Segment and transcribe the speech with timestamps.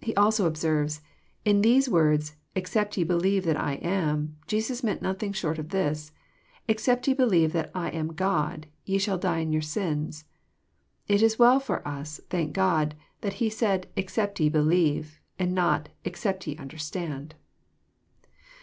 [0.00, 5.34] He also observes:*' In these words, Except ye believe that I am, Jesus meant nothing
[5.34, 6.12] short of this,
[6.66, 10.24] Except ye believe that I am God, ye shall die in your sins.
[11.08, 15.54] It is well for us, thank God, that He said ex cept ye believe, and
[15.54, 17.34] not except ye understand.